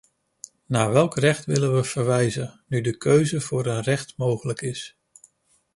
[0.65, 4.97] Naar welk recht willen we verwijzen, nu de keuze voor een recht mogelijk is?